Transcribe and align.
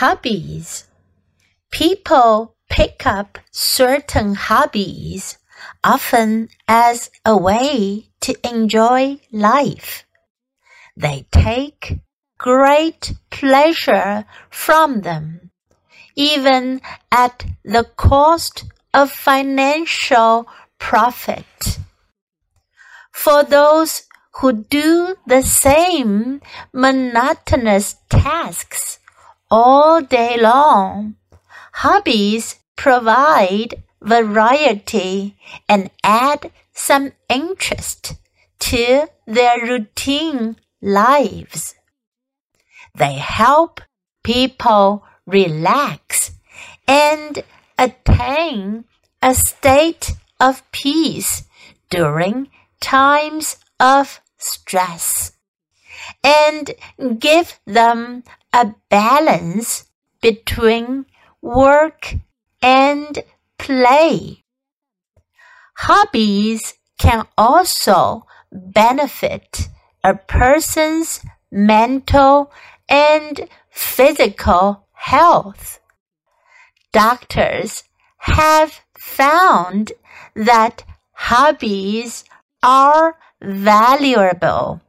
Hobbies. 0.00 0.86
People 1.70 2.56
pick 2.70 3.06
up 3.06 3.38
certain 3.50 4.34
hobbies 4.34 5.36
often 5.84 6.48
as 6.66 7.10
a 7.26 7.36
way 7.36 8.06
to 8.22 8.34
enjoy 8.42 9.20
life. 9.30 10.06
They 10.96 11.26
take 11.30 11.98
great 12.38 13.12
pleasure 13.28 14.24
from 14.48 15.02
them, 15.02 15.50
even 16.16 16.80
at 17.12 17.44
the 17.62 17.84
cost 17.84 18.64
of 18.94 19.12
financial 19.12 20.48
profit. 20.78 21.78
For 23.12 23.44
those 23.44 24.04
who 24.40 24.64
do 24.64 25.16
the 25.26 25.42
same 25.42 26.40
monotonous 26.72 27.96
tasks 28.08 28.96
all 29.50 30.00
day 30.00 30.40
long, 30.40 31.16
hobbies 31.72 32.56
provide 32.76 33.82
variety 34.00 35.36
and 35.68 35.90
add 36.04 36.50
some 36.72 37.12
interest 37.28 38.14
to 38.60 39.06
their 39.26 39.60
routine 39.60 40.56
lives. 40.80 41.74
They 42.94 43.14
help 43.14 43.80
people 44.22 45.04
relax 45.26 46.32
and 46.86 47.42
attain 47.78 48.84
a 49.22 49.34
state 49.34 50.12
of 50.38 50.62
peace 50.72 51.44
during 51.90 52.48
times 52.80 53.56
of 53.78 54.20
stress 54.38 55.32
and 56.22 56.70
give 57.18 57.60
them 57.66 58.24
a 58.52 58.74
balance 58.88 59.84
between 60.20 61.06
work 61.40 62.14
and 62.62 63.22
play. 63.58 64.44
Hobbies 65.76 66.74
can 66.98 67.26
also 67.38 68.26
benefit 68.52 69.68
a 70.04 70.14
person's 70.14 71.20
mental 71.50 72.52
and 72.88 73.48
physical 73.70 74.86
health. 74.92 75.80
Doctors 76.92 77.84
have 78.18 78.80
found 78.98 79.92
that 80.34 80.84
hobbies 81.12 82.24
are 82.62 83.16
valuable 83.40 84.80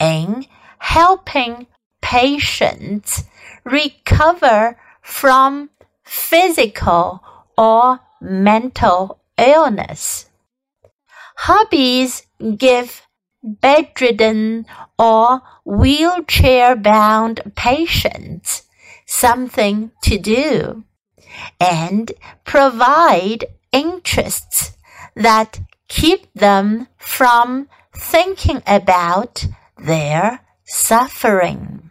in 0.00 0.46
helping 0.80 1.66
patients 2.00 3.24
recover 3.64 4.76
from 5.02 5.70
physical 6.02 7.22
or 7.56 8.00
mental 8.20 9.20
illness. 9.38 10.28
Hobbies 11.36 12.26
give 12.56 13.02
bedridden 13.42 14.66
or 14.98 15.42
wheelchair 15.64 16.76
bound 16.76 17.40
patients 17.54 18.62
something 19.06 19.90
to 20.02 20.18
do 20.18 20.84
and 21.58 22.12
provide 22.44 23.44
interests 23.72 24.76
that 25.14 25.60
keep 25.88 26.32
them 26.34 26.86
from 26.98 27.68
thinking 27.94 28.62
about 28.66 29.46
their 29.78 30.40
suffering. 30.70 31.90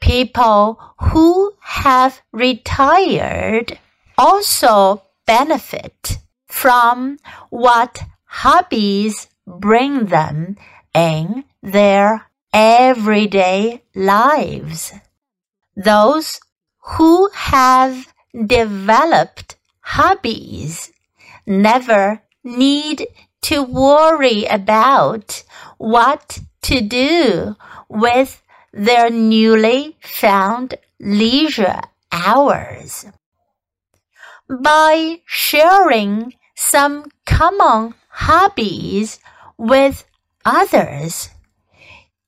People 0.00 0.80
who 0.98 1.54
have 1.60 2.20
retired 2.32 3.78
also 4.18 5.02
benefit 5.26 6.18
from 6.46 7.18
what 7.50 8.02
hobbies 8.24 9.28
bring 9.46 10.06
them 10.06 10.56
in 10.92 11.44
their 11.62 12.26
everyday 12.52 13.82
lives. 13.94 14.92
Those 15.76 16.40
who 16.96 17.30
have 17.32 18.12
developed 18.46 19.56
hobbies 19.80 20.90
never 21.46 22.22
need 22.42 23.06
to 23.42 23.62
worry 23.62 24.44
about 24.46 25.44
what 25.78 26.40
to 26.66 26.80
do 26.80 27.54
with 27.88 28.42
their 28.72 29.08
newly 29.08 29.96
found 30.00 30.74
leisure 30.98 31.80
hours. 32.10 33.06
By 34.48 35.20
sharing 35.26 36.34
some 36.56 37.04
common 37.24 37.94
hobbies 38.08 39.20
with 39.56 40.04
others, 40.44 41.30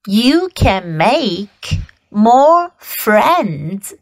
you 0.07 0.51
can 0.55 0.97
make 0.97 1.75
more 2.11 2.73
friends 2.79 3.93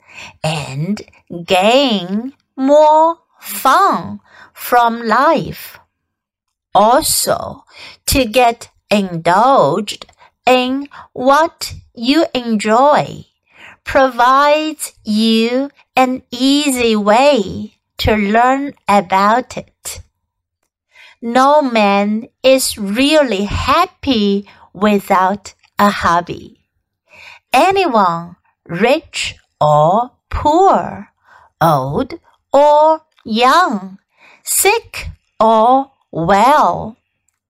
and 0.44 1.00
gain 1.46 2.34
more 2.56 3.18
fun 3.40 4.20
from 4.52 5.02
life. 5.02 5.78
Also, 6.74 7.64
to 8.04 8.26
get 8.26 8.70
indulged 8.90 10.06
in 10.46 10.88
what 11.12 11.74
you 11.94 12.26
enjoy 12.34 13.24
provides 13.84 14.92
you 15.04 15.70
an 15.94 16.22
easy 16.30 16.96
way 16.96 17.74
to 17.98 18.16
learn 18.16 18.74
about 18.88 19.56
it. 19.56 20.00
No 21.22 21.62
man 21.62 22.28
is 22.42 22.76
really 22.76 23.44
happy 23.44 24.48
without 24.72 25.54
a 25.78 25.90
hobby. 25.90 26.60
Anyone, 27.52 28.36
rich 28.66 29.36
or 29.60 30.10
poor, 30.28 31.08
old 31.60 32.14
or 32.52 33.02
young, 33.24 33.98
sick 34.42 35.08
or 35.40 35.92
well, 36.10 36.96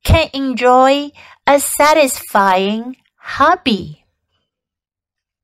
can 0.04 0.28
enjoy 0.32 1.10
a 1.48 1.60
satisfying 1.60 2.96
hobby. 3.18 4.04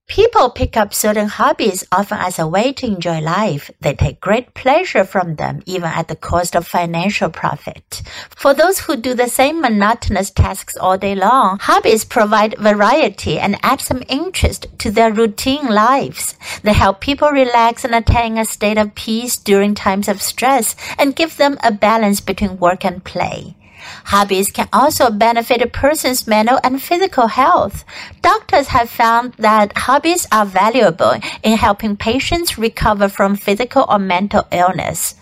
People 0.08 0.50
pick 0.50 0.76
up 0.76 0.92
certain 0.92 1.28
hobbies 1.28 1.86
often 1.92 2.18
as 2.18 2.40
a 2.40 2.46
way 2.46 2.72
to 2.72 2.86
enjoy 2.86 3.20
life. 3.20 3.70
They 3.80 3.94
take 3.94 4.20
great 4.20 4.52
pleasure 4.52 5.04
from 5.04 5.36
them, 5.36 5.62
even 5.64 5.88
at 5.88 6.08
the 6.08 6.16
cost 6.16 6.56
of 6.56 6.66
financial 6.66 7.30
profit. 7.30 8.02
For 8.30 8.52
those 8.52 8.80
who 8.80 8.96
do 8.96 9.14
the 9.14 9.28
same 9.28 9.60
monotonous 9.60 10.30
tasks 10.30 10.76
all 10.76 10.98
day 10.98 11.14
long, 11.14 11.58
hobbies 11.60 12.04
provide 12.04 12.58
variety 12.58 13.38
and 13.38 13.60
add 13.62 13.80
some 13.80 14.02
interest 14.08 14.66
to 14.80 14.90
their 14.90 15.12
routine 15.12 15.68
lives. 15.68 16.36
They 16.64 16.72
help 16.72 17.00
people 17.00 17.30
relax 17.30 17.84
and 17.84 17.94
attain 17.94 18.38
a 18.38 18.44
state 18.44 18.76
of 18.76 18.96
peace 18.96 19.36
during 19.36 19.76
times 19.76 20.08
of 20.08 20.20
stress 20.20 20.74
and 20.98 21.14
give 21.14 21.36
them 21.36 21.58
a 21.62 21.70
balance 21.70 22.20
between 22.20 22.58
work 22.58 22.84
and 22.84 23.04
play. 23.04 23.54
Hobbies 24.06 24.50
can 24.50 24.68
also 24.72 25.10
benefit 25.10 25.62
a 25.62 25.66
person's 25.66 26.26
mental 26.26 26.58
and 26.62 26.82
physical 26.82 27.28
health. 27.28 27.84
Doctors 28.20 28.68
have 28.68 28.90
found 28.90 29.34
that 29.34 29.76
hobbies 29.76 30.26
are 30.32 30.46
valuable 30.46 31.14
in 31.42 31.56
helping 31.56 31.96
patients 31.96 32.58
recover 32.58 33.08
from 33.08 33.36
physical 33.36 33.84
or 33.88 33.98
mental 33.98 34.46
illness. 34.50 35.14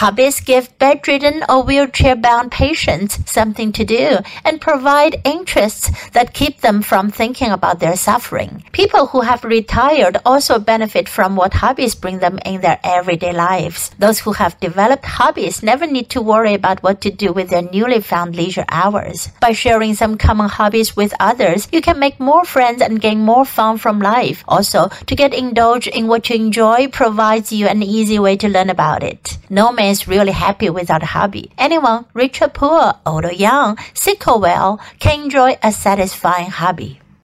Hobbies 0.00 0.40
give 0.40 0.76
bedridden 0.78 1.42
or 1.48 1.62
wheelchair 1.62 2.16
bound 2.16 2.52
patients 2.52 3.18
something 3.30 3.72
to 3.72 3.84
do 3.84 4.18
and 4.44 4.60
provide 4.60 5.20
interests 5.24 5.90
that 6.10 6.34
keep 6.34 6.60
them 6.60 6.82
from 6.82 7.10
thinking 7.10 7.50
about 7.50 7.80
their 7.80 7.96
suffering. 7.96 8.64
People 8.72 9.06
who 9.06 9.20
have 9.22 9.44
retired 9.44 10.18
also 10.24 10.58
benefit 10.58 11.08
from 11.08 11.36
what 11.36 11.54
hobbies 11.54 11.94
bring 11.94 12.18
them 12.18 12.38
in 12.44 12.60
their 12.60 12.78
everyday 12.84 13.32
lives. 13.32 13.90
Those 13.98 14.20
who 14.20 14.32
have 14.32 14.60
developed 14.60 15.04
hobbies 15.04 15.62
never 15.62 15.86
need 15.86 16.10
to 16.10 16.22
worry 16.22 16.54
about 16.54 16.82
what 16.82 17.00
to 17.02 17.10
do 17.10 17.32
with 17.32 17.50
their 17.50 17.62
newly 17.62 18.00
found 18.00 18.36
leisure 18.36 18.64
hours. 18.68 19.28
By 19.40 19.52
sharing 19.52 19.94
some 19.94 20.18
common 20.18 20.48
hobbies 20.48 20.96
with 20.96 21.14
others, 21.20 21.68
you 21.72 21.80
can 21.80 21.98
make 21.98 22.20
more 22.20 22.44
friends 22.44 22.82
and 22.82 23.00
gain 23.00 23.20
more 23.20 23.44
fun 23.44 23.78
from 23.78 24.00
life. 24.00 24.44
Also, 24.48 24.88
to 25.06 25.14
get 25.14 25.34
indulged 25.34 25.88
in 25.88 26.06
what 26.06 26.28
you 26.28 26.36
enjoy 26.36 26.88
provides 26.88 27.52
you 27.52 27.66
an 27.66 27.82
easy 27.82 28.18
way 28.18 28.36
to 28.36 28.48
learn 28.48 28.70
about 28.70 29.02
it. 29.02 29.38
No 29.48 29.72
man 29.72 29.90
is 29.90 30.08
really 30.08 30.32
happy 30.32 30.70
without 30.70 31.02
a 31.02 31.06
hobby. 31.06 31.50
Anyone, 31.56 32.06
rich 32.14 32.42
or 32.42 32.48
poor, 32.48 32.94
old 33.04 33.24
or 33.24 33.32
young, 33.32 33.78
sick 33.94 34.26
or 34.26 34.40
well, 34.40 34.80
can 34.98 35.24
enjoy 35.24 35.56
a 35.62 35.70
satisfying 35.70 36.50
hobby. 36.50 37.00